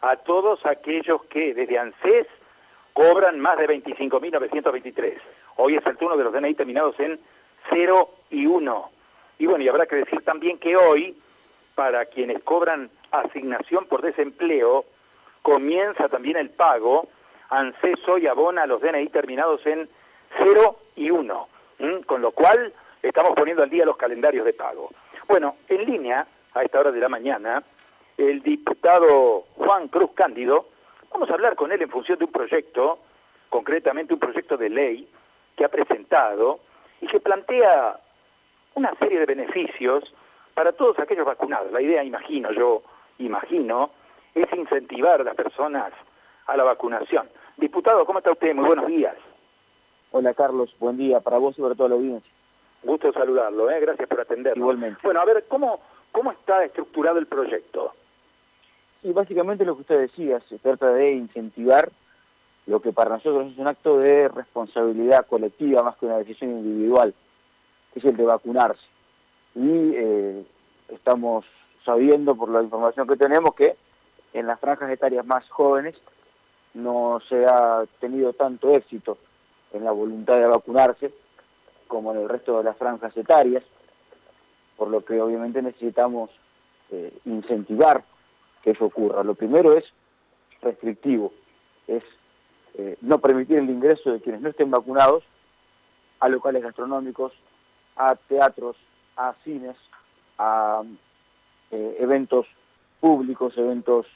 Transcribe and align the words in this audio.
a 0.00 0.16
todos 0.16 0.64
aquellos 0.66 1.24
que 1.26 1.54
desde 1.54 1.78
ANSES 1.78 2.26
cobran 2.92 3.38
más 3.40 3.58
de 3.58 3.68
25.923. 3.68 5.18
Hoy 5.56 5.76
es 5.76 5.86
el 5.86 5.96
turno 5.96 6.16
de 6.16 6.24
los 6.24 6.32
DNI 6.32 6.54
terminados 6.54 6.98
en 7.00 7.18
0 7.70 8.10
y 8.30 8.46
1. 8.46 8.90
Y 9.38 9.46
bueno, 9.46 9.64
y 9.64 9.68
habrá 9.68 9.86
que 9.86 9.96
decir 9.96 10.22
también 10.22 10.58
que 10.58 10.76
hoy, 10.76 11.16
para 11.74 12.06
quienes 12.06 12.42
cobran 12.42 12.90
asignación 13.10 13.86
por 13.86 14.02
desempleo, 14.02 14.84
comienza 15.42 16.08
también 16.08 16.36
el 16.36 16.50
pago. 16.50 17.08
ANSES 17.50 18.08
hoy 18.08 18.26
abona 18.26 18.66
los 18.66 18.80
DNI 18.80 19.08
terminados 19.08 19.64
en 19.66 19.88
0 20.38 20.78
y 20.96 21.10
1. 21.10 21.48
Con 22.06 22.22
lo 22.22 22.32
cual, 22.32 22.72
estamos 23.02 23.32
poniendo 23.36 23.62
al 23.62 23.70
día 23.70 23.84
los 23.84 23.96
calendarios 23.96 24.44
de 24.44 24.52
pago. 24.52 24.90
Bueno, 25.28 25.56
en 25.68 25.84
línea, 25.84 26.26
a 26.54 26.62
esta 26.62 26.80
hora 26.80 26.90
de 26.90 27.00
la 27.00 27.08
mañana, 27.08 27.62
el 28.18 28.42
diputado 28.42 29.44
Juan 29.56 29.88
Cruz 29.88 30.10
Cándido, 30.12 30.66
vamos 31.10 31.30
a 31.30 31.34
hablar 31.34 31.54
con 31.54 31.70
él 31.70 31.80
en 31.80 31.88
función 31.88 32.18
de 32.18 32.24
un 32.24 32.32
proyecto, 32.32 32.98
concretamente 33.48 34.12
un 34.12 34.20
proyecto 34.20 34.56
de 34.56 34.68
ley 34.68 35.08
que 35.56 35.64
ha 35.64 35.68
presentado 35.68 36.58
y 37.00 37.06
que 37.06 37.20
plantea 37.20 37.98
una 38.74 38.92
serie 38.96 39.20
de 39.20 39.26
beneficios 39.26 40.12
para 40.52 40.72
todos 40.72 40.98
aquellos 40.98 41.24
vacunados. 41.24 41.70
La 41.70 41.80
idea, 41.80 42.02
imagino, 42.02 42.50
yo 42.52 42.82
imagino, 43.18 43.90
es 44.34 44.46
incentivar 44.52 45.20
a 45.20 45.24
las 45.24 45.36
personas 45.36 45.92
a 46.46 46.56
la 46.56 46.64
vacunación. 46.64 47.28
Diputado, 47.56 48.04
¿cómo 48.04 48.18
está 48.18 48.32
usted? 48.32 48.52
Muy 48.54 48.66
buenos 48.66 48.86
días. 48.88 49.14
Hola 50.10 50.34
Carlos, 50.34 50.74
buen 50.80 50.96
día 50.96 51.20
para 51.20 51.38
vos 51.38 51.56
y 51.56 51.62
para 51.62 51.74
toda 51.76 51.90
la 51.90 51.94
audiencia. 51.94 52.32
Gusto 52.82 53.12
saludarlo, 53.12 53.70
¿eh? 53.70 53.78
gracias 53.80 54.08
por 54.08 54.20
atendernos. 54.20 54.58
Igualmente. 54.58 55.00
Bueno, 55.04 55.20
a 55.20 55.24
ver, 55.24 55.44
¿cómo, 55.48 55.80
¿cómo 56.10 56.32
está 56.32 56.64
estructurado 56.64 57.18
el 57.18 57.26
proyecto? 57.26 57.92
Sí, 59.02 59.12
básicamente 59.12 59.64
lo 59.64 59.76
que 59.76 59.82
usted 59.82 60.00
decía, 60.00 60.40
se 60.48 60.58
trata 60.58 60.92
de 60.92 61.12
incentivar 61.12 61.90
lo 62.66 62.80
que 62.80 62.92
para 62.92 63.10
nosotros 63.10 63.52
es 63.52 63.58
un 63.58 63.68
acto 63.68 63.98
de 63.98 64.28
responsabilidad 64.28 65.26
colectiva 65.26 65.82
más 65.82 65.96
que 65.96 66.06
una 66.06 66.18
decisión 66.18 66.50
individual, 66.50 67.14
que 67.92 68.00
es 68.00 68.04
el 68.04 68.16
de 68.16 68.24
vacunarse. 68.24 68.84
Y 69.54 69.94
eh, 69.94 70.44
estamos 70.88 71.44
sabiendo 71.84 72.34
por 72.34 72.50
la 72.50 72.62
información 72.62 73.06
que 73.06 73.16
tenemos 73.16 73.54
que 73.54 73.76
en 74.34 74.46
las 74.46 74.60
franjas 74.60 74.90
etarias 74.90 75.24
más 75.24 75.48
jóvenes 75.48 75.96
no 76.74 77.20
se 77.28 77.46
ha 77.46 77.84
tenido 78.00 78.32
tanto 78.34 78.74
éxito 78.74 79.16
en 79.72 79.84
la 79.84 79.92
voluntad 79.92 80.36
de 80.36 80.46
vacunarse 80.46 81.12
como 81.86 82.12
en 82.12 82.20
el 82.20 82.28
resto 82.28 82.58
de 82.58 82.64
las 82.64 82.76
franjas 82.76 83.16
etarias, 83.16 83.64
por 84.76 84.88
lo 84.88 85.04
que 85.04 85.20
obviamente 85.20 85.62
necesitamos 85.62 86.30
eh, 86.90 87.12
incentivar 87.24 88.04
que 88.62 88.70
eso 88.70 88.86
ocurra. 88.86 89.22
Lo 89.22 89.34
primero 89.34 89.76
es 89.76 89.84
restrictivo, 90.62 91.32
es 91.86 92.02
eh, 92.74 92.96
no 93.00 93.18
permitir 93.18 93.58
el 93.58 93.70
ingreso 93.70 94.12
de 94.12 94.20
quienes 94.20 94.40
no 94.40 94.48
estén 94.48 94.70
vacunados 94.70 95.24
a 96.20 96.28
locales 96.28 96.62
gastronómicos, 96.62 97.32
a 97.96 98.14
teatros, 98.16 98.76
a 99.16 99.34
cines, 99.44 99.76
a 100.38 100.82
eh, 101.70 101.96
eventos 102.00 102.46
públicos, 103.00 103.56
eventos 103.56 104.06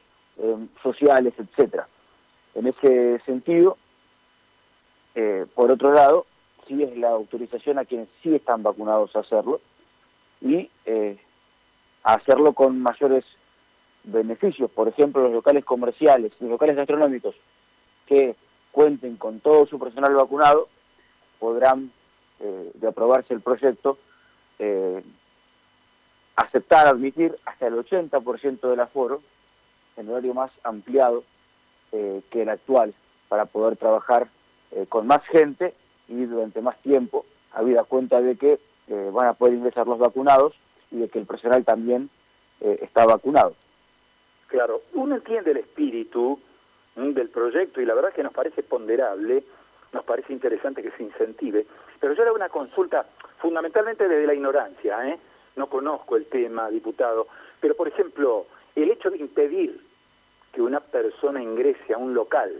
sociales, 0.82 1.34
etcétera. 1.36 1.86
En 2.54 2.66
ese 2.66 3.20
sentido, 3.26 3.76
por 5.54 5.70
otro 5.70 5.92
lado, 5.92 6.24
sí 6.66 6.82
es 6.82 6.96
la 6.96 7.10
autorización 7.10 7.78
a 7.78 7.84
quienes 7.84 8.08
sí 8.22 8.34
están 8.34 8.62
vacunados 8.62 9.14
a 9.14 9.20
hacerlo 9.20 9.60
y 10.40 10.70
eh, 10.86 11.18
a 12.02 12.14
hacerlo 12.14 12.52
con 12.52 12.80
mayores 12.80 13.24
beneficios. 14.04 14.70
Por 14.70 14.88
ejemplo, 14.88 15.22
los 15.22 15.32
locales 15.32 15.64
comerciales, 15.64 16.32
los 16.40 16.50
locales 16.50 16.76
gastronómicos 16.76 17.34
que 18.06 18.36
cuenten 18.70 19.16
con 19.16 19.40
todo 19.40 19.66
su 19.66 19.78
personal 19.78 20.14
vacunado 20.14 20.68
podrán, 21.38 21.92
eh, 22.40 22.70
de 22.74 22.88
aprobarse 22.88 23.34
el 23.34 23.40
proyecto, 23.40 23.98
eh, 24.58 25.02
aceptar, 26.36 26.86
admitir 26.86 27.36
hasta 27.44 27.66
el 27.66 27.74
80% 27.74 28.70
del 28.70 28.80
aforo 28.80 29.22
en 29.96 30.08
horario 30.08 30.34
más 30.34 30.50
ampliado 30.64 31.24
que 32.30 32.40
el 32.40 32.48
actual 32.48 32.94
para 33.28 33.44
poder 33.44 33.76
trabajar 33.76 34.30
con 34.88 35.06
más 35.06 35.22
gente 35.26 35.74
y 36.08 36.24
durante 36.24 36.62
más 36.62 36.80
tiempo, 36.80 37.26
habida 37.52 37.84
cuenta 37.84 38.22
de 38.22 38.36
que 38.36 38.58
eh, 38.88 39.10
van 39.12 39.28
a 39.28 39.34
poder 39.34 39.54
ingresar 39.54 39.86
los 39.86 39.98
vacunados 39.98 40.54
y 40.90 40.98
de 40.98 41.08
que 41.08 41.18
el 41.18 41.26
personal 41.26 41.64
también 41.64 42.10
eh, 42.60 42.78
está 42.82 43.06
vacunado. 43.06 43.54
Claro, 44.52 44.82
uno 44.92 45.14
entiende 45.14 45.52
el 45.52 45.56
espíritu 45.56 46.38
del 46.94 47.30
proyecto 47.30 47.80
y 47.80 47.86
la 47.86 47.94
verdad 47.94 48.12
que 48.12 48.22
nos 48.22 48.34
parece 48.34 48.62
ponderable, 48.62 49.42
nos 49.92 50.04
parece 50.04 50.30
interesante 50.30 50.82
que 50.82 50.90
se 50.90 51.02
incentive, 51.02 51.64
pero 51.98 52.12
yo 52.12 52.22
le 52.22 52.28
hago 52.28 52.36
una 52.36 52.50
consulta 52.50 53.06
fundamentalmente 53.38 54.06
desde 54.06 54.26
la 54.26 54.34
ignorancia, 54.34 55.08
¿eh? 55.08 55.18
no 55.56 55.68
conozco 55.68 56.16
el 56.16 56.26
tema, 56.26 56.68
diputado, 56.68 57.28
pero 57.60 57.74
por 57.74 57.88
ejemplo, 57.88 58.44
el 58.76 58.90
hecho 58.90 59.08
de 59.08 59.16
impedir 59.16 59.80
que 60.52 60.60
una 60.60 60.80
persona 60.80 61.42
ingrese 61.42 61.94
a 61.94 61.96
un 61.96 62.12
local 62.12 62.52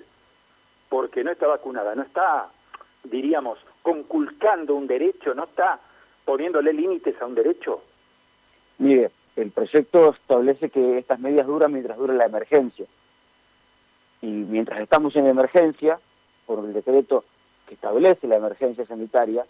porque 0.89 1.23
no 1.23 1.31
está 1.31 1.47
vacunada, 1.47 1.95
no 1.95 2.05
está 2.05 2.49
diríamos, 3.05 3.59
conculcando 3.83 4.77
un 4.77 4.87
derecho, 4.87 5.35
no 5.35 5.45
está 5.45 5.79
poniéndole 6.25 6.73
límites 6.73 7.21
a 7.21 7.27
un 7.27 7.35
derecho? 7.35 7.83
Mire, 8.79 9.11
el 9.37 9.51
proyecto 9.51 10.15
establece 10.15 10.71
que 10.71 10.99
estas 10.99 11.19
medidas 11.19 11.47
duran 11.47 11.73
mientras 11.73 11.99
dure 11.99 12.15
la 12.15 12.27
emergencia. 12.27 12.87
Y 14.21 14.27
mientras 14.27 14.81
estamos 14.81 15.17
en 15.17 15.27
emergencia, 15.27 15.99
por 16.47 16.65
el 16.65 16.73
decreto 16.73 17.25
que 17.67 17.75
establece 17.75 18.27
la 18.27 18.37
emergencia 18.37 18.87
sanitaria, 18.87 19.47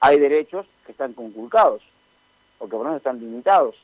hay 0.00 0.18
derechos 0.18 0.66
que 0.84 0.92
están 0.92 1.12
conculcados, 1.12 1.82
o 2.58 2.64
que 2.64 2.70
por 2.70 2.80
lo 2.80 2.84
menos 2.84 2.96
están 2.98 3.20
limitados, 3.20 3.76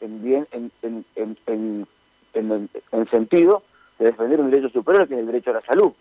en, 0.00 0.22
bien, 0.22 0.46
en, 0.52 0.70
en, 0.82 1.04
en, 1.16 1.86
en, 2.34 2.70
en 2.92 3.10
sentido 3.10 3.62
de 3.98 4.06
defender 4.06 4.40
un 4.40 4.50
derecho 4.50 4.68
superior, 4.68 5.08
que 5.08 5.14
es 5.14 5.20
el 5.20 5.26
derecho 5.26 5.50
a 5.50 5.54
la 5.54 5.62
salud. 5.62 5.92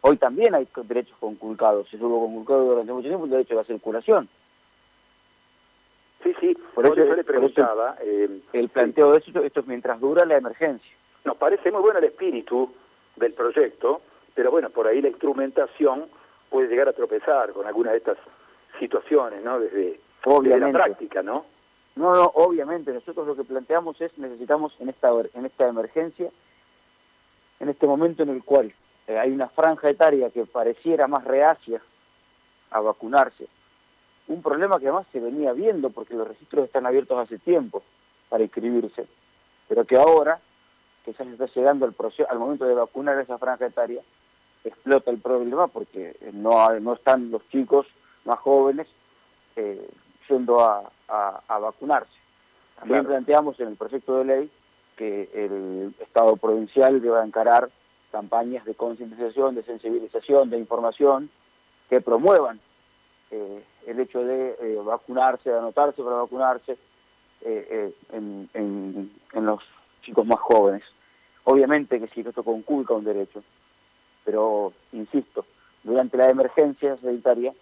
Hoy 0.00 0.16
también 0.16 0.54
hay 0.54 0.66
derechos 0.84 1.16
conculcados, 1.20 1.88
se 1.88 1.96
hubo 1.96 2.24
conculcado 2.24 2.64
durante 2.64 2.92
mucho 2.92 3.08
tiempo 3.08 3.24
el 3.26 3.30
derecho 3.30 3.54
a 3.54 3.58
la 3.58 3.64
circulación. 3.64 4.28
Sí, 6.24 6.34
sí, 6.40 6.58
por, 6.74 6.86
eso, 6.86 6.94
yo 6.96 7.14
le 7.14 7.22
preguntaba. 7.22 7.96
Eh, 8.00 8.40
el 8.54 8.68
planteo 8.70 9.12
de 9.12 9.18
eso, 9.18 9.42
esto 9.42 9.60
es 9.60 9.66
mientras 9.66 10.00
dura 10.00 10.24
la 10.24 10.38
emergencia. 10.38 10.90
Nos 11.22 11.36
parece 11.36 11.70
muy 11.70 11.82
bueno 11.82 11.98
el 11.98 12.06
espíritu 12.06 12.72
del 13.16 13.34
proyecto, 13.34 14.00
pero 14.34 14.50
bueno, 14.50 14.70
por 14.70 14.86
ahí 14.86 15.02
la 15.02 15.08
instrumentación 15.08 16.06
puede 16.48 16.68
llegar 16.68 16.88
a 16.88 16.94
tropezar 16.94 17.52
con 17.52 17.66
alguna 17.66 17.92
de 17.92 17.98
estas 17.98 18.16
situaciones, 18.80 19.44
¿no? 19.44 19.60
Desde, 19.60 20.00
la 20.26 20.72
práctica, 20.72 21.22
¿no? 21.22 21.44
No, 21.96 22.14
no, 22.14 22.24
obviamente. 22.36 22.90
Nosotros 22.90 23.26
lo 23.26 23.36
que 23.36 23.44
planteamos 23.44 24.00
es 24.00 24.16
necesitamos 24.16 24.74
en 24.80 24.88
esta 24.88 25.10
en 25.34 25.44
esta 25.44 25.68
emergencia, 25.68 26.30
en 27.60 27.68
este 27.68 27.86
momento 27.86 28.22
en 28.22 28.30
el 28.30 28.42
cual 28.42 28.72
eh, 29.06 29.18
hay 29.18 29.30
una 29.30 29.48
franja 29.50 29.90
etaria 29.90 30.30
que 30.30 30.46
pareciera 30.46 31.06
más 31.06 31.24
reacia 31.24 31.82
a 32.70 32.80
vacunarse. 32.80 33.46
Un 34.26 34.42
problema 34.42 34.78
que 34.78 34.86
además 34.86 35.06
se 35.12 35.20
venía 35.20 35.52
viendo 35.52 35.90
porque 35.90 36.14
los 36.14 36.26
registros 36.26 36.64
están 36.64 36.86
abiertos 36.86 37.18
hace 37.18 37.38
tiempo 37.38 37.82
para 38.28 38.42
inscribirse, 38.42 39.06
pero 39.68 39.84
que 39.84 39.96
ahora, 39.96 40.40
que 41.04 41.12
ya 41.12 41.24
se 41.24 41.32
está 41.32 41.46
llegando 41.46 41.84
al, 41.84 41.92
proceso, 41.92 42.30
al 42.30 42.38
momento 42.38 42.64
de 42.64 42.74
vacunar 42.74 43.18
esa 43.20 43.38
franja 43.38 43.66
etaria, 43.66 44.02
explota 44.64 45.10
el 45.10 45.18
problema 45.18 45.66
porque 45.68 46.16
no, 46.32 46.68
no 46.80 46.94
están 46.94 47.30
los 47.30 47.46
chicos 47.50 47.86
más 48.24 48.38
jóvenes 48.38 48.88
eh, 49.56 49.86
yendo 50.28 50.60
a, 50.60 50.90
a, 51.06 51.58
vacunarse. 51.58 52.12
También 52.78 53.04
planteamos 53.04 53.60
en 53.60 53.68
el 53.68 53.76
proyecto 53.76 54.18
de 54.18 54.24
ley 54.24 54.50
que 54.96 55.28
el 55.34 55.94
Estado 56.00 56.36
provincial 56.36 57.00
deba 57.00 57.24
encarar 57.24 57.70
campañas 58.10 58.64
de 58.64 58.74
concientización, 58.74 59.54
de 59.54 59.64
sensibilización, 59.64 60.50
de 60.50 60.58
información 60.58 61.30
que 61.90 62.00
promuevan 62.00 62.60
eh, 63.34 63.64
el 63.88 63.98
hecho 63.98 64.22
de 64.22 64.56
eh, 64.60 64.78
vacunarse, 64.84 65.50
de 65.50 65.58
anotarse 65.58 66.00
para 66.04 66.16
vacunarse 66.18 66.78
eh, 67.40 67.92
en, 68.12 68.48
en, 68.54 69.10
los 69.44 69.60
chicos 70.02 70.24
más 70.24 70.38
jóvenes. 70.38 70.84
Obviamente 71.42 71.98
que 71.98 72.06
sí, 72.08 72.20
esto 72.20 72.44
conculca 72.44 72.94
un 72.94 73.02
derecho, 73.02 73.42
pero 74.24 74.72
insisto, 74.92 75.44
durante 75.82 76.16
la 76.16 76.28
emergencia 76.28 76.96
sanitaria 76.98 77.52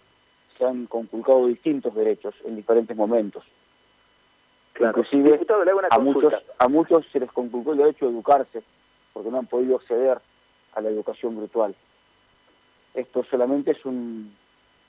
se 0.59 0.63
han 0.63 0.85
conculcado 0.85 1.47
distintos 1.47 1.95
derechos 1.95 2.35
en 2.45 2.55
diferentes 2.55 2.95
momentos. 2.95 3.43
Inclusive 4.79 5.39
a 5.89 5.97
muchos, 5.97 6.33
a 6.59 6.67
muchos 6.67 7.03
se 7.11 7.19
les 7.19 7.31
conculcó 7.31 7.71
el 7.71 7.79
derecho 7.79 8.05
a 8.05 8.09
educarse 8.09 8.63
porque 9.11 9.31
no 9.31 9.39
han 9.39 9.47
podido 9.47 9.77
acceder 9.77 10.19
a 10.75 10.81
la 10.81 10.89
educación 10.89 11.39
virtual. 11.39 11.75
Esto 12.93 13.23
solamente 13.23 13.71
es 13.71 13.83
un, 13.85 14.35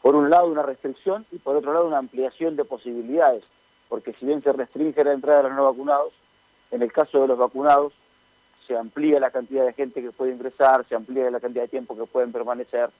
por 0.04 0.16
un 0.16 0.28
lado 0.28 0.48
una 0.48 0.60
restricción 0.60 1.24
y 1.32 1.38
por 1.38 1.56
otro 1.56 1.72
lado 1.72 1.86
una 1.86 1.96
ampliación 1.96 2.56
de 2.56 2.66
posibilidades, 2.66 3.42
porque 3.88 4.12
si 4.12 4.26
bien 4.26 4.42
se 4.42 4.52
restringe 4.52 5.02
la 5.02 5.14
entrada 5.14 5.38
de 5.38 5.48
los 5.48 5.56
no 5.56 5.64
vacunados, 5.64 6.12
en 6.72 6.82
el 6.82 6.92
caso 6.92 7.22
de 7.22 7.28
los 7.28 7.38
vacunados 7.38 7.94
se 8.66 8.76
amplía 8.76 9.18
la 9.18 9.30
cantidad 9.30 9.64
de 9.64 9.72
gente 9.72 10.02
que 10.02 10.12
puede 10.12 10.32
ingresar, 10.32 10.84
se 10.90 10.94
amplía 10.94 11.30
la 11.30 11.40
cantidad 11.40 11.62
de 11.62 11.70
tiempo 11.70 11.96
que 11.96 12.04
pueden 12.04 12.32
permanecer, 12.32 12.90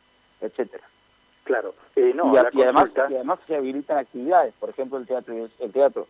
etcétera. 0.40 0.84
Claro, 1.44 1.74
eh, 1.94 2.14
no, 2.14 2.32
y, 2.32 2.36
la 2.36 2.48
y 2.50 2.62
además, 2.62 2.86
y 2.96 3.14
además 3.14 3.38
se 3.46 3.56
habilitan 3.56 3.98
actividades, 3.98 4.54
por 4.54 4.70
ejemplo 4.70 4.96
el 4.96 5.06
teatro. 5.06 5.34
El 5.34 5.72
teatro. 5.72 6.06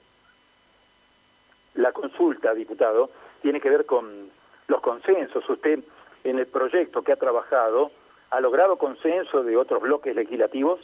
La 1.74 1.90
consulta, 1.90 2.54
diputado, 2.54 3.10
tiene 3.42 3.60
que 3.60 3.68
ver 3.68 3.84
con 3.84 4.30
los 4.68 4.80
consensos. 4.80 5.42
Usted, 5.50 5.80
en 6.22 6.38
el 6.38 6.46
proyecto 6.46 7.02
que 7.02 7.10
ha 7.10 7.16
trabajado, 7.16 7.90
¿ha 8.34 8.40
logrado 8.40 8.76
consenso 8.76 9.44
de 9.44 9.56
otros 9.56 9.80
bloques 9.80 10.14
legislativos? 10.14 10.80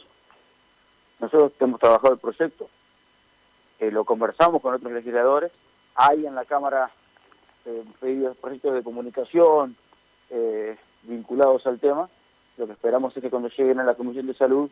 Nosotros 1.19 1.51
hemos 1.59 1.79
trabajado 1.79 2.13
el 2.13 2.19
proyecto, 2.19 2.69
eh, 3.79 3.91
lo 3.91 4.05
conversamos 4.05 4.61
con 4.61 4.73
otros 4.73 4.91
legisladores, 4.91 5.51
hay 5.95 6.25
en 6.25 6.33
la 6.33 6.45
Cámara 6.45 6.91
eh, 7.65 7.83
pedidos 7.99 8.37
proyectos 8.37 8.73
de 8.73 8.83
comunicación 8.83 9.75
eh, 10.29 10.77
vinculados 11.03 11.67
al 11.67 11.79
tema, 11.79 12.09
lo 12.57 12.67
que 12.67 12.73
esperamos 12.73 13.15
es 13.17 13.21
que 13.21 13.29
cuando 13.29 13.49
lleguen 13.49 13.79
a 13.79 13.83
la 13.83 13.95
Comisión 13.95 14.27
de 14.27 14.33
Salud 14.33 14.69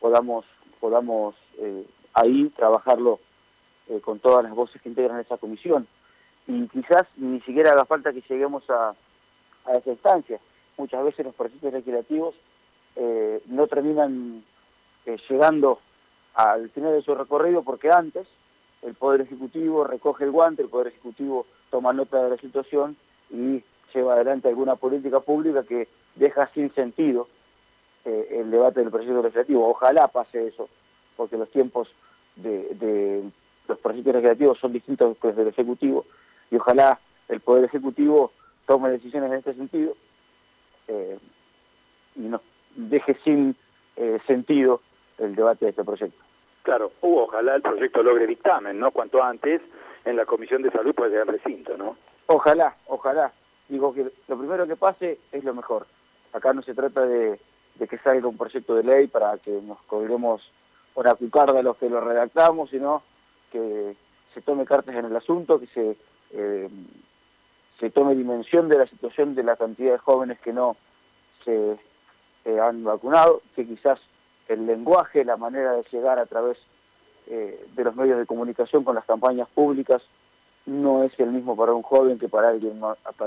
podamos, 0.00 0.44
podamos 0.80 1.36
eh, 1.58 1.86
ahí 2.12 2.50
trabajarlo 2.56 3.20
eh, 3.88 4.00
con 4.00 4.18
todas 4.18 4.42
las 4.42 4.52
voces 4.52 4.82
que 4.82 4.88
integran 4.88 5.20
esa 5.20 5.36
comisión. 5.36 5.86
Y 6.48 6.66
quizás 6.68 7.06
ni 7.16 7.40
siquiera 7.42 7.70
haga 7.70 7.84
falta 7.84 8.12
que 8.12 8.22
lleguemos 8.28 8.68
a, 8.68 8.94
a 9.64 9.76
esa 9.76 9.90
instancia. 9.90 10.40
Muchas 10.76 11.04
veces 11.04 11.24
los 11.24 11.34
proyectos 11.34 11.72
legislativos 11.72 12.34
eh, 12.96 13.42
no 13.46 13.66
terminan 13.66 14.44
eh, 15.06 15.16
llegando 15.28 15.80
al 16.34 16.68
final 16.70 16.92
de 16.92 17.02
su 17.02 17.14
recorrido 17.14 17.62
porque 17.62 17.90
antes 17.90 18.26
el 18.82 18.94
Poder 18.94 19.22
Ejecutivo 19.22 19.84
recoge 19.84 20.24
el 20.24 20.30
guante, 20.30 20.62
el 20.62 20.68
Poder 20.68 20.88
Ejecutivo 20.88 21.46
toma 21.70 21.92
nota 21.92 22.22
de 22.22 22.30
la 22.30 22.36
situación 22.36 22.96
y 23.30 23.62
lleva 23.94 24.14
adelante 24.14 24.48
alguna 24.48 24.76
política 24.76 25.20
pública 25.20 25.64
que 25.64 25.88
deja 26.14 26.48
sin 26.54 26.72
sentido 26.74 27.28
eh, 28.04 28.28
el 28.40 28.50
debate 28.50 28.80
del 28.80 28.90
proyecto 28.90 29.22
legislativo. 29.22 29.68
Ojalá 29.68 30.08
pase 30.08 30.46
eso, 30.46 30.68
porque 31.16 31.38
los 31.38 31.50
tiempos 31.50 31.88
de, 32.36 32.74
de 32.74 33.24
los 33.66 33.78
proyectos 33.78 34.14
legislativos 34.14 34.58
son 34.58 34.72
distintos 34.72 35.16
que 35.18 35.28
los 35.28 35.36
del 35.36 35.48
Ejecutivo 35.48 36.04
y 36.50 36.56
ojalá 36.56 37.00
el 37.28 37.40
Poder 37.40 37.64
Ejecutivo 37.64 38.32
tome 38.66 38.90
decisiones 38.90 39.30
en 39.30 39.38
este 39.38 39.54
sentido 39.54 39.94
eh, 40.88 41.18
y 42.16 42.20
no 42.20 42.40
deje 42.74 43.16
sin 43.24 43.56
eh, 43.96 44.18
sentido 44.26 44.80
el 45.18 45.34
debate 45.34 45.64
de 45.64 45.70
este 45.70 45.84
proyecto. 45.84 46.22
Claro, 46.62 46.92
ojalá 47.00 47.54
el 47.54 47.62
proyecto 47.62 48.02
logre 48.02 48.26
dictamen, 48.26 48.78
¿no? 48.78 48.90
Cuanto 48.90 49.22
antes 49.22 49.62
en 50.04 50.16
la 50.16 50.26
Comisión 50.26 50.62
de 50.62 50.70
Salud 50.70 50.94
puede 50.94 51.12
llegar 51.12 51.28
recinto, 51.28 51.76
¿no? 51.76 51.96
Ojalá, 52.26 52.76
ojalá. 52.86 53.32
Digo 53.68 53.94
que 53.94 54.10
lo 54.28 54.38
primero 54.38 54.66
que 54.66 54.76
pase 54.76 55.18
es 55.32 55.44
lo 55.44 55.54
mejor. 55.54 55.86
Acá 56.32 56.52
no 56.52 56.62
se 56.62 56.74
trata 56.74 57.06
de, 57.06 57.38
de 57.76 57.88
que 57.88 57.98
salga 57.98 58.28
un 58.28 58.36
proyecto 58.36 58.74
de 58.74 58.82
ley 58.82 59.06
para 59.06 59.38
que 59.38 59.50
nos 59.62 59.80
colguemos 59.82 60.42
una 60.94 61.14
cucarda 61.14 61.62
los 61.62 61.76
que 61.76 61.88
lo 61.88 62.00
redactamos, 62.00 62.70
sino 62.70 63.02
que 63.52 63.96
se 64.34 64.42
tome 64.42 64.64
cartas 64.64 64.94
en 64.94 65.06
el 65.06 65.16
asunto, 65.16 65.60
que 65.60 65.66
se, 65.68 65.96
eh, 66.32 66.68
se 67.78 67.90
tome 67.90 68.14
dimensión 68.14 68.68
de 68.68 68.78
la 68.78 68.86
situación 68.86 69.34
de 69.34 69.42
la 69.42 69.56
cantidad 69.56 69.92
de 69.92 69.98
jóvenes 69.98 70.38
que 70.40 70.52
no 70.52 70.76
se 71.44 71.78
han 72.60 72.84
vacunado, 72.84 73.42
que 73.54 73.66
quizás 73.66 74.00
el 74.48 74.66
lenguaje, 74.66 75.24
la 75.24 75.36
manera 75.36 75.72
de 75.72 75.84
llegar 75.90 76.18
a 76.18 76.26
través 76.26 76.58
eh, 77.26 77.66
de 77.74 77.84
los 77.84 77.96
medios 77.96 78.18
de 78.18 78.26
comunicación 78.26 78.84
con 78.84 78.94
las 78.94 79.04
campañas 79.04 79.48
públicas 79.48 80.02
no 80.64 81.02
es 81.02 81.18
el 81.18 81.30
mismo 81.30 81.56
para 81.56 81.72
un 81.72 81.82
joven 81.82 82.18
que 82.18 82.28
para 82.28 82.48
alguien 82.48 82.80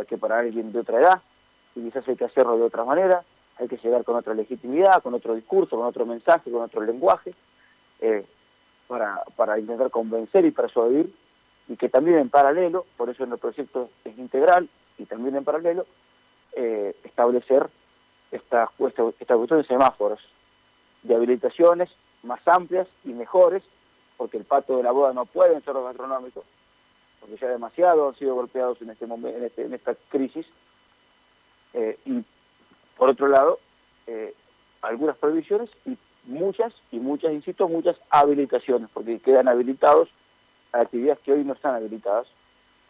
que 0.08 0.18
para 0.18 0.40
alguien 0.40 0.72
de 0.72 0.80
otra 0.80 1.00
edad. 1.00 1.22
Y 1.76 1.82
quizás 1.82 2.08
hay 2.08 2.16
que 2.16 2.26
hacerlo 2.26 2.58
de 2.58 2.64
otra 2.64 2.84
manera 2.84 3.24
hay 3.60 3.68
que 3.68 3.78
llegar 3.78 4.04
con 4.04 4.16
otra 4.16 4.34
legitimidad 4.34 5.04
con 5.04 5.14
otro 5.14 5.36
discurso 5.36 5.78
con 5.78 5.86
otro 5.86 6.06
mensaje 6.06 6.50
con 6.50 6.62
otro 6.62 6.82
lenguaje 6.82 7.34
eh, 8.00 8.26
para 8.88 9.22
para 9.36 9.60
intentar 9.60 9.92
convencer 9.92 10.46
y 10.46 10.52
persuadir 10.52 11.14
y 11.70 11.78
que 11.78 11.88
también 11.88 12.18
en 12.20 12.30
paralelo 12.30 12.86
por 12.98 13.10
eso 13.10 13.24
en 13.24 13.32
el 13.32 13.38
proyecto 13.38 13.90
es 14.04 14.18
integral 14.18 14.68
y 14.98 15.06
también 15.06 15.36
en 15.38 15.46
paralelo 15.46 15.86
eh, 16.54 16.96
establecer 17.06 17.70
esta, 18.32 18.70
esta, 18.80 19.04
esta 19.20 19.36
cuestión 19.38 19.62
de 19.62 19.68
semáforos 19.68 20.20
de 21.04 21.16
habilitaciones 21.16 21.90
más 22.24 22.46
amplias 22.48 22.88
y 23.06 23.10
mejores, 23.10 23.64
porque 24.18 24.36
el 24.38 24.44
pato 24.44 24.76
de 24.76 24.84
la 24.84 24.92
boda 24.92 25.14
no 25.14 25.26
puede 25.26 25.62
ser 25.62 25.74
los 25.74 25.86
gastronómicos, 25.86 26.44
porque 27.22 27.38
ya 27.38 27.48
demasiado 27.48 28.10
han 28.10 28.16
sido 28.16 28.36
golpeados 28.36 28.82
en 28.82 28.90
este 28.90 29.08
momento, 29.08 29.38
en, 29.38 29.46
este- 29.46 29.64
en 29.66 29.74
esta 29.74 29.96
crisis. 30.10 30.46
Eh, 31.74 31.98
y 32.06 32.24
por 32.98 33.10
otro 33.10 33.28
lado, 33.30 33.60
eh, 34.08 34.34
algunas 34.82 35.16
prohibiciones 35.18 35.70
y 35.86 35.98
muchas, 36.26 36.74
y 36.92 37.00
muchas, 37.00 37.32
insisto, 37.32 37.70
muchas 37.70 37.96
habilitaciones, 38.10 38.90
porque 38.94 39.20
quedan 39.20 39.48
habilitados 39.48 40.10
a 40.74 40.82
actividades 40.82 41.20
que 41.20 41.34
hoy 41.34 41.44
no 41.44 41.54
están 41.54 41.76
habilitadas, 41.76 42.28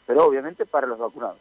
pero 0.06 0.26
obviamente 0.26 0.66
para 0.66 0.88
los 0.88 1.00
vacunados. 1.00 1.40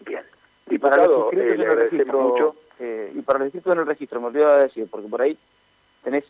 Bien. 0.00 0.24
Y 0.68 0.78
para 0.78 1.06
los 1.06 1.32
inscritos 1.32 1.50
eh, 1.50 1.54
en 1.54 1.60
el 1.60 1.76
registro, 1.76 2.20
mucho. 2.20 2.56
eh, 2.78 3.12
y 3.14 3.22
para 3.22 3.38
los 3.40 3.46
inscritos 3.46 3.72
en 3.72 3.80
el 3.80 3.86
registro, 3.86 4.20
me 4.20 4.28
olvidaba 4.28 4.56
de 4.56 4.62
decir, 4.64 4.88
porque 4.90 5.08
por 5.08 5.22
ahí 5.22 5.36
tenés 6.04 6.24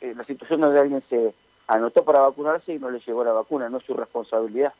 eh, 0.00 0.14
la 0.16 0.24
situación 0.24 0.60
donde 0.60 0.80
alguien 0.80 1.02
se 1.08 1.34
anotó 1.66 2.04
para 2.04 2.20
vacunarse 2.20 2.72
y 2.72 2.78
no 2.78 2.90
le 2.90 3.00
llegó 3.00 3.22
la 3.22 3.32
vacuna, 3.32 3.68
no 3.68 3.78
es 3.78 3.84
su 3.84 3.94
responsabilidad, 3.94 4.72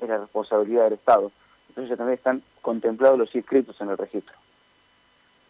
es 0.00 0.08
la 0.08 0.18
responsabilidad 0.18 0.84
del 0.84 0.94
Estado. 0.94 1.32
Entonces 1.68 1.96
también 1.96 2.18
están 2.18 2.42
contemplados 2.60 3.18
los 3.18 3.34
inscritos 3.34 3.80
en 3.80 3.90
el 3.90 3.98
registro. 3.98 4.34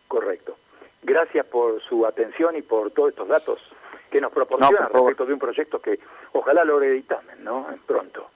Correcto. 0.08 0.56
Gracias 1.02 1.44
por 1.46 1.82
su 1.82 2.06
atención 2.06 2.56
y 2.56 2.62
por 2.62 2.90
todos 2.92 3.10
estos 3.10 3.28
datos 3.28 3.60
que 4.12 4.20
nos 4.20 4.30
proporciona 4.30 4.88
No, 4.92 5.00
respecto 5.00 5.24
de 5.24 5.32
un 5.32 5.38
proyecto 5.38 5.80
que 5.80 5.98
ojalá 6.32 6.64
logre 6.64 6.90
dictamen, 6.90 7.42
¿no? 7.42 7.66
Pronto. 7.86 8.28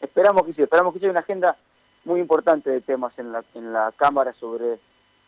Esperamos 0.00 0.44
que 0.44 0.54
sí, 0.54 0.62
esperamos 0.62 0.94
que 0.94 1.00
sea 1.00 1.10
una 1.10 1.20
agenda 1.20 1.56
muy 2.04 2.20
importante 2.20 2.70
de 2.70 2.80
temas 2.80 3.16
en 3.18 3.30
la, 3.30 3.44
en 3.54 3.72
la 3.72 3.92
Cámara 3.96 4.32
sobre 4.32 4.78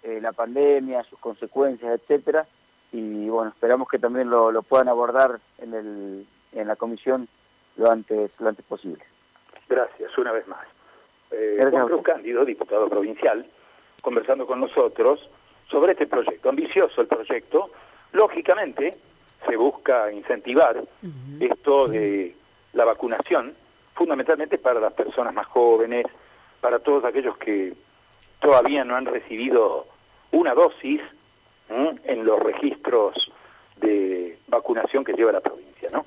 eh, 0.02 0.18
la 0.20 0.32
pandemia, 0.32 1.04
sus 1.04 1.18
consecuencias, 1.18 2.00
etcétera, 2.00 2.46
y 2.92 3.28
bueno, 3.28 3.50
esperamos 3.50 3.88
que 3.88 3.98
también 3.98 4.30
lo, 4.30 4.50
lo 4.50 4.62
puedan 4.62 4.88
abordar 4.88 5.38
en, 5.58 5.74
el, 5.74 6.26
en 6.52 6.68
la 6.68 6.76
comisión 6.76 7.28
lo 7.76 7.90
antes, 7.90 8.30
lo 8.40 8.48
antes 8.48 8.64
posible. 8.64 9.04
Gracias, 9.68 10.16
una 10.16 10.32
vez 10.32 10.46
más. 10.48 10.66
Eh, 11.30 11.58
Juan 11.70 11.86
Cruz. 11.86 12.02
Cándido, 12.02 12.44
diputado 12.44 12.88
provincial, 12.88 13.44
conversando 14.00 14.46
con 14.46 14.60
nosotros 14.60 15.28
sobre 15.68 15.92
este 15.92 16.06
proyecto. 16.06 16.48
Ambicioso 16.48 17.00
el 17.00 17.08
proyecto. 17.08 17.70
Lógicamente, 18.12 18.92
se 19.48 19.56
busca 19.56 20.10
incentivar 20.12 20.82
esto 21.40 21.88
de 21.88 22.34
la 22.72 22.84
vacunación, 22.84 23.54
fundamentalmente 23.94 24.58
para 24.58 24.80
las 24.80 24.92
personas 24.92 25.34
más 25.34 25.46
jóvenes, 25.46 26.06
para 26.60 26.78
todos 26.78 27.04
aquellos 27.04 27.36
que 27.38 27.74
todavía 28.40 28.84
no 28.84 28.96
han 28.96 29.06
recibido 29.06 29.86
una 30.32 30.54
dosis 30.54 31.00
¿m? 31.68 31.98
en 32.04 32.24
los 32.24 32.40
registros 32.40 33.30
de 33.76 34.38
vacunación 34.48 35.04
que 35.04 35.12
lleva 35.12 35.32
la 35.32 35.40
provincia, 35.40 35.88
¿no? 35.92 36.06